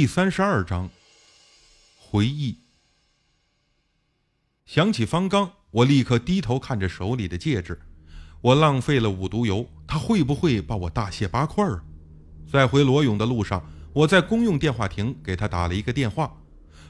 [0.00, 0.88] 第三十二章
[1.98, 2.56] 回忆。
[4.64, 7.78] 想起方刚，我立刻低头看着手里的戒指。
[8.40, 11.84] 我浪费了五毒油，他会不会把我大卸八块啊？
[12.50, 16.34] 在回罗勇的路上，我在公用电话亭给他打了一个电话。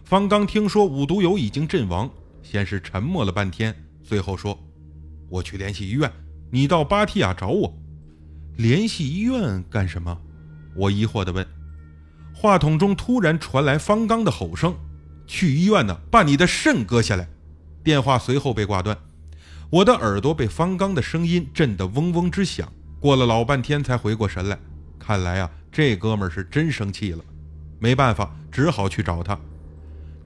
[0.04, 2.08] 方刚听说五毒油已经阵亡，
[2.44, 3.74] 先是沉默了半天，
[4.04, 4.56] 最后说
[5.28, 6.08] ：“我去联系医院，
[6.52, 7.76] 你到巴提亚找我。”
[8.56, 10.16] 联系医院干什么？
[10.76, 11.44] 我疑惑地问。
[12.40, 14.74] 话筒中突然传来方刚的吼声
[15.28, 17.28] ：“去医院呢，把你的肾割下来！”
[17.84, 18.96] 电话随后被挂断。
[19.68, 22.66] 我的耳朵被方刚的声音震得嗡嗡直响。
[22.98, 24.58] 过了老半天才回过神来，
[24.98, 27.22] 看来啊，这哥们儿是真生气了。
[27.78, 29.38] 没办法，只好去找他。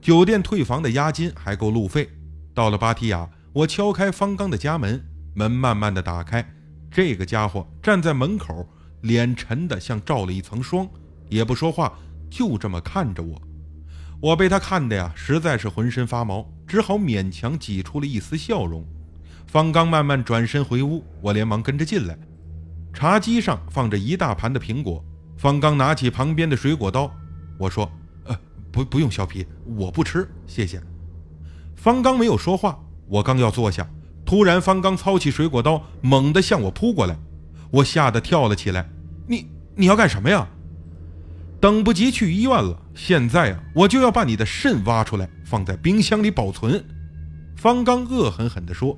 [0.01, 2.09] 酒店退房的押金还够路费。
[2.53, 6.49] 到了巴提雅，我敲开方刚的家门，门慢慢的打开。
[6.89, 8.69] 这个家伙站在门口，
[9.01, 10.87] 脸沉得像罩了一层霜，
[11.29, 11.93] 也不说话。
[12.29, 13.41] 就这么看着我，
[14.19, 18.83] 我被他看的呀，实在是浑身发毛，只好勉强挤出了一丝笑容。
[19.45, 22.17] 方刚慢慢转身回屋，我连忙跟着进来。
[22.91, 25.03] 茶几上放着一大盘的苹果，
[25.37, 27.09] 方刚拿起旁边的水果刀，
[27.57, 27.89] 我说
[28.25, 28.37] ：“呃，
[28.71, 30.81] 不，不用削皮，我不吃，谢谢。”
[31.75, 32.77] 方刚没有说话。
[33.07, 33.87] 我刚要坐下，
[34.25, 37.15] 突然方刚操起水果刀，猛地向我扑过来，
[37.69, 38.89] 我吓得跳了起来。
[39.27, 40.47] “你，你要干什么呀？”
[41.65, 46.85] 等不及去医院了，现在啊，我就要把你的肾挖出来，放在冰箱里保存。”
[47.57, 48.95] 方刚恶狠狠地说。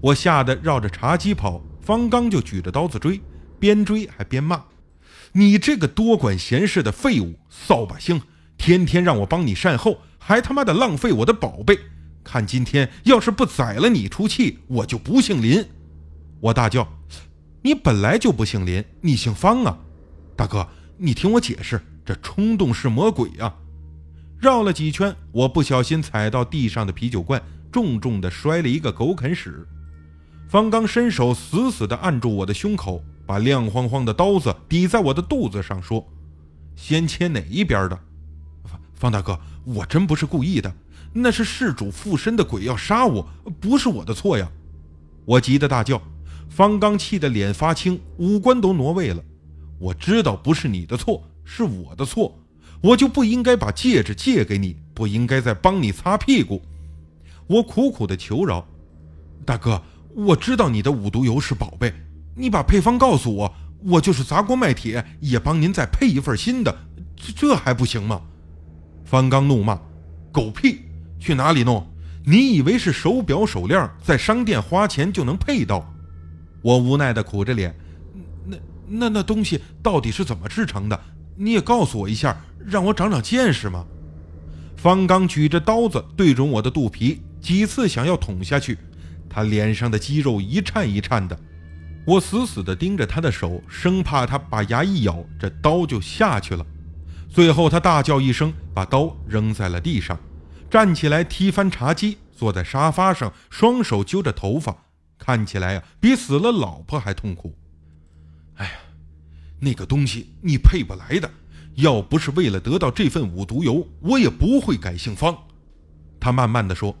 [0.00, 3.20] 我吓得绕着茶几跑，方刚就举着刀子追，
[3.60, 4.64] 边追还边骂
[5.32, 8.22] ：“你这个多管闲事的废物，扫把星！
[8.56, 11.78] 天天让我帮你善后，还他妈的浪费我的宝贝！
[12.24, 15.62] 看今天要是不宰了你出气，我就不姓林！”
[16.40, 16.88] 我大叫
[17.60, 19.78] ：“你本来就不姓林，你姓方啊！
[20.34, 23.52] 大哥，你听我解释。”这冲动是魔鬼呀！
[24.38, 29.66] 绕了几圈，我不小心踩到地上的啤酒罐，重重的摔了一个狗啃屎。
[30.48, 36.06] 方刚伸手死死地按住我的胸口，把亮晃晃的刀子抵在我的肚子上，说
[36.76, 37.98] ：“先切哪一边的？”
[38.94, 40.72] 方大哥，我真不是故意的，
[41.12, 43.28] 那是事主附身的鬼要杀我，
[43.60, 44.48] 不是我的错呀！
[45.24, 46.00] 我急得大叫。
[46.48, 49.20] 方刚气得脸发青，五官都挪位了。
[49.80, 51.28] 我知道不是你的错。
[51.46, 52.38] 是我的错，
[52.82, 56.60] 我就不应该把戒指借给你，不应该再帮你擦屁股。
[57.46, 58.66] 我苦苦的求饶，
[59.44, 59.80] 大哥，
[60.14, 61.94] 我知道你的五毒油是宝贝，
[62.34, 66.76] 你把配方告诉我，我就是砸锅卖铁也帮您再配一份新的，
[67.14, 68.20] 这这还不行吗？
[69.04, 69.80] 方刚怒骂
[70.32, 70.80] ：“狗屁！
[71.20, 71.86] 去哪里弄？
[72.24, 75.88] 你以为是手表手链，在商店花钱就能配到？”
[76.60, 77.72] 我无奈的苦着脸
[78.44, 78.56] ：“那
[78.88, 81.00] 那那东西到底是怎么制成的？”
[81.36, 83.84] 你也告诉我一下，让我长长见识吗？
[84.76, 88.78] 方刚举着刀子对准我的肚皮，几次想要捅下去，
[89.28, 91.38] 他脸上的肌肉一颤一颤的。
[92.06, 96.64] 我死死地盯着他的手，生怕他把牙一咬，这刀就下去了。
[97.28, 100.18] 最后他大叫一声，把刀扔在了地上，
[100.70, 104.84] 站起来踢翻茶几，坐在沙发上，双手揪着头发，
[105.18, 107.54] 看起来呀，比死了老婆还痛苦。
[109.58, 111.30] 那个东西你配不来的，
[111.74, 115.36] 要不是为了得到这份五毒油，我也不会改姓方。
[116.20, 116.96] 他慢慢的说。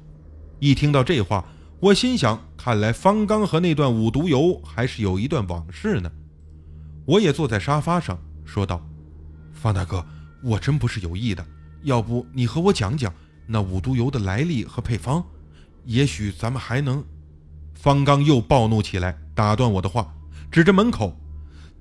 [0.58, 1.44] 一听到这话，
[1.80, 6.10] 我心想，看来方刚和那段五毒油还是有一段往事呢。
[7.04, 8.82] 我也坐在沙发上说道
[9.52, 10.02] ：“方大哥，
[10.42, 11.46] 我真不是有意的，
[11.82, 13.12] 要不你和我讲讲
[13.46, 15.22] 那五毒油的来历和配方，
[15.84, 17.04] 也许咱们还能……”
[17.74, 20.14] 方刚又暴怒起来，打断我的话，
[20.50, 21.14] 指着门口。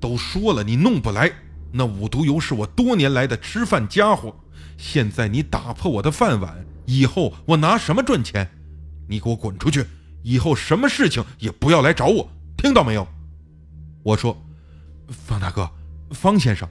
[0.06, 1.32] 都说了你弄不来，
[1.72, 4.36] 那五毒油是我多年来的吃饭家伙，
[4.78, 8.48] 现在你打破我的饭碗，以后我拿什么赚钱？
[9.10, 9.84] 你给我滚出去！
[10.22, 13.08] 以后什么事情也不要来找我，听到没有？
[14.04, 14.40] 我说，
[15.10, 15.68] 方大哥，
[16.12, 16.70] 方先生，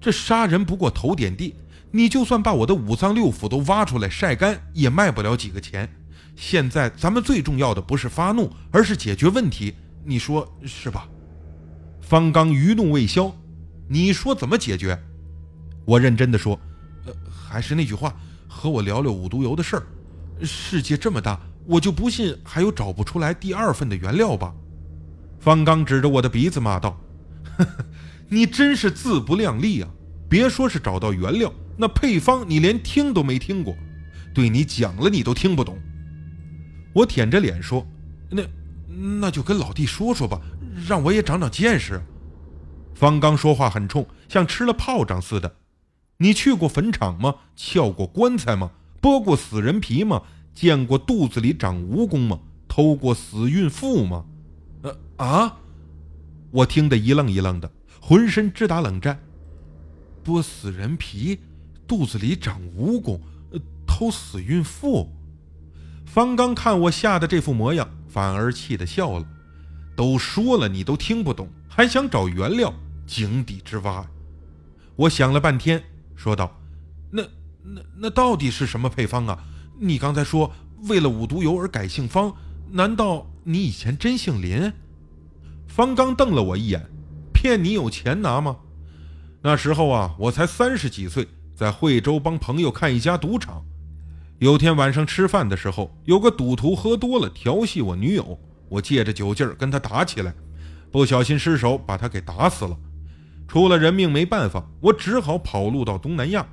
[0.00, 1.56] 这杀人不过头点地，
[1.90, 5.92] 你就算把我的五脏六腑都挖出来晒干，也卖不了几个钱。
[6.36, 9.74] 现在咱们最重要的不是发怒，而是解决问题，
[10.04, 11.08] 你说是吧？
[12.06, 13.34] 方刚余怒未消，
[13.88, 14.96] 你说怎么解决？
[15.84, 16.56] 我认真的说，
[17.04, 18.14] 呃，还是那句话，
[18.46, 19.82] 和我聊聊五毒油的事儿。
[20.44, 24.54] 世界这么大，我就不信还有找不出来第二份的原料吧。
[25.40, 26.96] 方刚指着我的鼻子骂道
[27.58, 27.84] ：“呵呵，
[28.28, 29.90] 你真是自不量力啊！
[30.28, 33.74] 别说是找到原料，那配方你连听都没听过，
[34.32, 35.76] 对你讲了你都听不懂。”
[36.94, 37.84] 我舔着脸说
[38.30, 38.44] ：“那
[39.18, 40.40] 那就跟老弟说说吧。”
[40.86, 42.00] 让我也长长见识。
[42.94, 45.56] 方刚说话很冲，像吃了炮仗似的。
[46.18, 47.34] 你去过坟场吗？
[47.56, 48.70] 撬过棺材吗？
[49.02, 50.22] 剥过死人皮吗？
[50.54, 52.38] 见过肚子里长蜈蚣吗？
[52.68, 54.24] 偷过死孕妇吗？
[54.82, 55.58] 呃啊！
[56.52, 59.18] 我听得一愣一愣的，浑身直打冷战。
[60.24, 61.40] 剥死人皮，
[61.86, 63.20] 肚子里长蜈蚣，
[63.52, 65.12] 呃偷死孕妇。
[66.06, 69.26] 方刚看我吓得这副模样，反而气得笑了。
[69.96, 72.72] 都说了，你都听不懂，还想找原料，
[73.06, 74.06] 井底之蛙。
[74.94, 75.82] 我想了半天，
[76.14, 76.54] 说道
[77.10, 77.22] ：“那、
[77.62, 79.38] 那、那到底是什么配方啊？
[79.78, 80.52] 你刚才说
[80.88, 82.34] 为了五毒油而改姓方，
[82.70, 84.72] 难道你以前真姓林？”
[85.66, 86.86] 方刚瞪了我一眼
[87.32, 88.58] ：“骗你有钱拿吗？
[89.42, 93.64] 那时候啊，我才三十几岁，在惠州帮朋友看一家赌场。
[94.38, 100.34] 有天晚上吃饭的时候，有个赌徒喝多了调戏我女友，我借着酒劲儿跟他打起来，
[100.90, 102.76] 不小心失手把他给打死了。”
[103.48, 106.44] 出了人命没办法，我只好跑路到东南亚，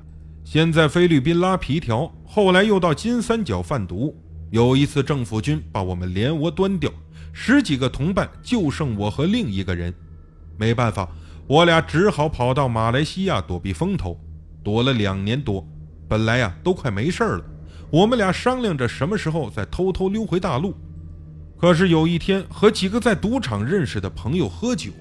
[0.43, 4.15] 先在菲律宾拉皮条，后来又到金三角贩毒。
[4.51, 6.91] 有一次政府军把我们连窝端掉，
[7.33, 9.91] 十几个同伴就剩我和另一个人，
[10.55, 11.09] 没办法，
[11.47, 14.15] 我俩只好跑到马来西亚躲避风头，
[14.63, 15.67] 躲了两年多。
[16.07, 17.43] 本来呀都快没事了，
[17.89, 20.75] 我们俩商量着什么时候再偷偷溜回大陆。
[21.63, 24.91] 可是有一天和几个在赌场认识的朋友喝酒，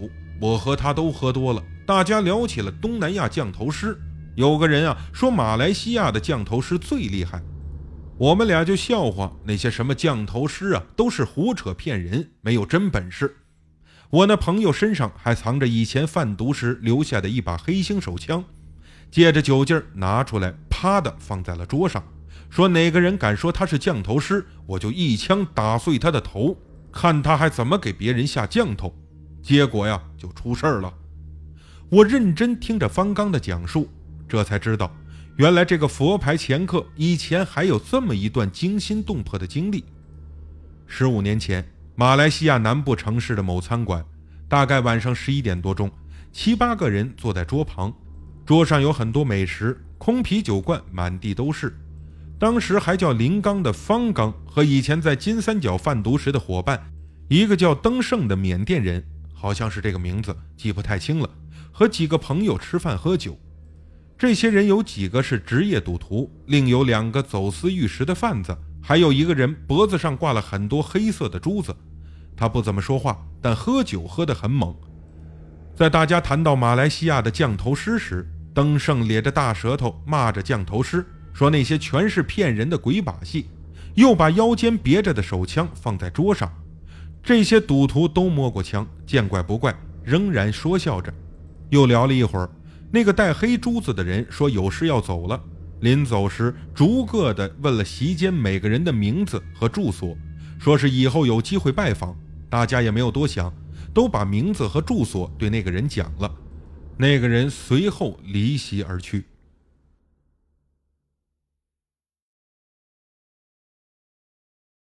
[0.41, 1.61] 我和他都喝多了。
[1.85, 3.99] 大家聊起了东南亚降头师，
[4.37, 7.43] 有个人啊说马来西亚的降头师最厉害，
[8.17, 13.39] 我们俩就笑话那些什么降头师啊都是胡扯骗人，没有真本事。
[14.11, 18.45] 我那朋友身上还藏着以前贩毒时留下的一把黑星手枪，
[19.11, 22.05] 借着酒劲儿拿出来，啪的放在了桌上，
[22.53, 26.55] 说哪个人敢说他是降头师，我就一枪打碎他的头，
[26.93, 28.95] 看他还怎么给别人下降头。
[29.43, 30.93] 结果呀就出事儿了。
[31.89, 33.89] 我认真听着方刚的讲述，
[34.29, 34.95] 这才知道，
[35.39, 39.83] 原来这个佛牌前客以前还有这么一段惊心动魄的经历。
[40.87, 44.05] 十五年前，马来西亚南部城市的某餐馆，
[44.47, 45.91] 大概晚上十一点多钟，
[46.31, 47.91] 七八个人坐在桌旁，
[48.45, 51.75] 桌上有很多美食，空啤酒罐满地都是。
[52.43, 56.91] 当时还叫林刚的方刚和以前在金三角贩毒时的伙伴，
[57.29, 59.01] 一个叫登盛的缅甸人，
[59.33, 61.31] 好像是这个名字，记不太清了。
[61.71, 63.39] 和几个朋友吃饭喝酒，
[64.19, 71.73] 这些人有几个是职业赌徒，另有两个走私玉石的贩子，还有一个人脖子上挂了很多黑色的珠子。
[72.37, 74.75] 他不怎么说话，但喝酒喝得很猛。
[75.77, 83.47] 在大家谈到马来西亚的降头师时，登盛咧着大舌头骂着降头师，说那些全是骗人的鬼把戏，
[83.95, 86.53] 又把腰间别着的手枪放在桌上。
[87.23, 91.13] 这些赌徒都摸过枪，见怪不怪，仍然说笑着。
[91.71, 92.51] 又聊了一会儿，
[92.91, 95.41] 那个戴黑珠子的人说有事要走了。
[95.81, 100.17] 临走时，逐个的问了席间每个人的名字和住所，
[100.59, 102.17] 说是以后有机会拜访。
[102.49, 103.53] 大家也没有多想，
[103.95, 106.31] 都把名字和住所对那个人讲了。
[106.97, 109.25] 那个人随后离席而去。